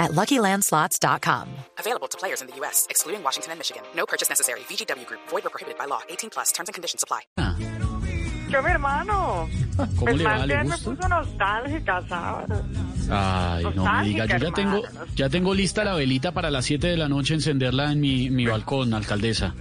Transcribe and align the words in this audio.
at 0.00 0.10
LuckyLandSlots.com. 0.12 1.46
Available 1.78 2.08
to 2.08 2.18
players 2.18 2.40
in 2.42 2.48
the 2.48 2.56
U.S., 2.56 2.86
excluding 2.90 3.22
Washington 3.22 3.52
and 3.52 3.58
Michigan. 3.60 3.82
No 3.94 4.04
purchase 4.06 4.28
necessary. 4.28 4.60
VGW 4.68 5.06
Group. 5.06 5.20
Void 5.28 5.46
or 5.46 5.50
prohibited 5.50 5.78
by 5.78 5.84
law. 5.86 6.00
18 6.08 6.30
plus. 6.30 6.50
Terms 6.52 6.68
and 6.68 6.74
conditions 6.74 7.04
apply. 7.04 7.20
Yo, 8.50 8.60
mi 8.62 8.70
hermano. 8.70 9.48
¿Cómo 9.76 10.06
Pues 10.06 10.16
le 10.16 10.24
va? 10.24 10.44
¿Le 10.46 10.64
me 10.64 10.76
puso 10.78 11.08
nostálgica, 11.08 12.02
¿sabes? 12.08 12.50
Ay, 13.08 13.62
no 13.62 13.70
me 13.70 13.76
Nostálgica, 13.76 14.24
diga, 14.24 14.38
yo 14.38 14.48
ya 14.48 14.52
tengo, 14.52 14.82
ya 15.14 15.28
tengo 15.28 15.54
lista 15.54 15.84
la 15.84 15.94
velita 15.94 16.32
para 16.32 16.50
las 16.50 16.64
7 16.64 16.88
de 16.88 16.96
la 16.96 17.08
noche 17.08 17.34
encenderla 17.34 17.92
en 17.92 18.00
mi, 18.00 18.28
mi 18.30 18.46
balcón, 18.46 18.92
alcaldesa. 18.92 19.54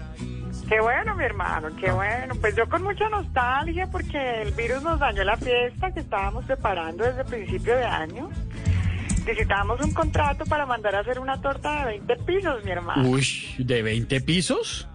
Qué 0.67 0.79
bueno, 0.81 1.15
mi 1.15 1.23
hermano, 1.23 1.67
Ah. 1.71 1.77
qué 1.79 1.91
bueno. 1.91 2.35
Pues 2.41 2.55
yo 2.55 2.67
con 2.69 2.83
mucha 2.83 3.09
nostalgia 3.09 3.87
porque 3.91 4.41
el 4.43 4.51
virus 4.53 4.81
nos 4.83 4.99
dañó 4.99 5.23
la 5.23 5.37
fiesta 5.37 5.91
que 5.91 5.99
estábamos 5.99 6.45
preparando 6.45 7.03
desde 7.03 7.23
principio 7.25 7.75
de 7.75 7.85
año. 7.85 8.29
Necesitábamos 9.29 9.79
un 9.81 9.93
contrato 9.93 10.43
para 10.45 10.65
mandar 10.65 10.95
a 10.95 11.01
hacer 11.01 11.19
una 11.19 11.39
torta 11.39 11.85
de 11.85 11.99
20 11.99 12.15
pisos, 12.25 12.65
mi 12.65 12.71
hermano. 12.71 13.07
Uy, 13.07 13.23
¿de 13.59 13.83
20 13.83 14.21
pisos? 14.21 14.87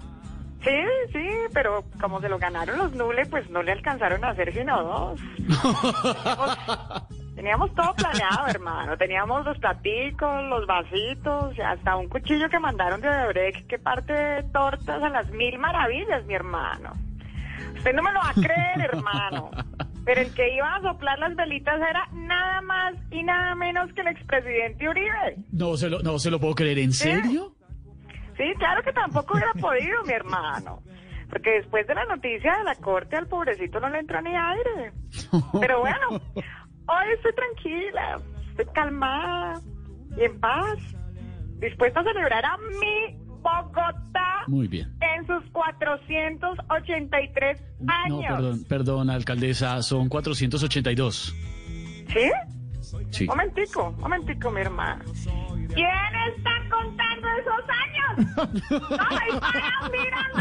Sí, 0.64 0.76
sí, 1.12 1.28
pero 1.52 1.84
como 2.00 2.20
se 2.20 2.28
lo 2.28 2.36
ganaron 2.36 2.78
los 2.78 2.92
nules, 2.94 3.28
pues 3.28 3.48
no 3.50 3.62
le 3.62 3.70
alcanzaron 3.70 4.24
a 4.24 4.30
hacer 4.30 4.52
sino 4.52 4.82
dos. 4.82 5.20
Teníamos, 5.36 6.58
teníamos 7.36 7.74
todo 7.76 7.94
planeado, 7.94 8.48
hermano. 8.48 8.96
Teníamos 8.96 9.44
los 9.44 9.56
platicos, 9.58 10.44
los 10.46 10.66
vasitos, 10.66 11.56
hasta 11.60 11.94
un 11.94 12.08
cuchillo 12.08 12.48
que 12.48 12.58
mandaron 12.58 13.00
de 13.00 13.08
Odebrecht 13.08 13.68
que 13.68 13.78
parte 13.78 14.12
de 14.12 14.42
tortas 14.52 15.00
a 15.00 15.10
las 15.10 15.30
mil 15.30 15.60
maravillas, 15.60 16.26
mi 16.26 16.34
hermano. 16.34 16.92
Usted 17.76 17.94
no 17.94 18.02
me 18.02 18.10
lo 18.10 18.18
va 18.18 18.30
a 18.30 18.34
creer, 18.34 18.80
hermano. 18.92 19.52
Pero 20.04 20.20
el 20.20 20.34
que 20.34 20.54
iba 20.54 20.74
a 20.74 20.82
soplar 20.82 21.18
las 21.18 21.34
velitas 21.34 21.76
era 21.76 22.06
nada 22.12 22.60
más 22.60 22.94
y 23.10 23.22
nada 23.22 23.54
menos 23.54 23.92
que 23.94 24.02
el 24.02 24.08
expresidente 24.08 24.88
Uribe. 24.88 25.36
No 25.52 25.76
se 25.76 25.88
lo, 25.88 26.00
no 26.00 26.18
se 26.18 26.30
lo 26.30 26.38
puedo 26.38 26.54
creer, 26.54 26.78
¿en 26.78 26.92
serio? 26.92 27.54
Sí, 28.36 28.44
claro 28.58 28.82
que 28.82 28.92
tampoco 28.92 29.34
hubiera 29.34 29.52
podido, 29.54 30.02
mi 30.04 30.12
hermano. 30.12 30.82
Porque 31.30 31.50
después 31.52 31.86
de 31.86 31.94
la 31.94 32.04
noticia 32.04 32.56
de 32.58 32.64
la 32.64 32.74
corte 32.76 33.16
al 33.16 33.26
pobrecito 33.28 33.80
no 33.80 33.88
le 33.88 34.00
entró 34.00 34.20
ni 34.20 34.36
aire. 34.36 34.92
Pero 35.60 35.80
bueno, 35.80 36.08
hoy 36.10 37.06
estoy 37.14 37.32
tranquila, 37.34 38.20
estoy 38.50 38.66
calmada 38.74 39.60
y 40.16 40.24
en 40.24 40.38
paz, 40.38 40.78
dispuesta 41.58 42.00
a 42.00 42.04
celebrar 42.04 42.44
a 42.44 42.56
mi 42.58 43.23
Bogotá 43.44 44.44
Muy 44.48 44.66
bien. 44.68 44.96
en 45.00 45.26
sus 45.26 45.44
483 45.52 47.60
No, 47.80 47.92
años. 47.92 48.24
perdón, 48.28 48.64
perdón, 48.68 49.10
alcaldesa, 49.10 49.82
son 49.82 50.08
482. 50.08 51.34
¿Sí? 52.08 52.30
Sí. 53.10 53.26
Momentico, 53.26 53.92
momentico, 53.92 54.50
mi 54.50 54.60
hermano. 54.62 55.04
¿Quién 55.74 55.88
está 56.36 56.50
contando 56.70 57.26
esos 57.40 57.64
años? 57.68 58.10
¡No, 58.70 58.76
ahí 59.10 59.30
para 59.40 59.88
mirando! 59.90 60.38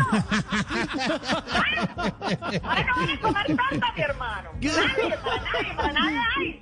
¡Ay, 2.63 2.83
no 2.85 2.93
van 2.93 3.09
a 3.09 3.11
comer 3.21 3.47
tanta, 3.57 3.87
mi 3.95 4.01
hermano! 4.01 4.49
¡Nadie, 4.61 5.17
para 5.17 5.41
nadie, 5.41 5.73
para 5.75 5.93
nadie 5.93 6.19
hay! 6.37 6.61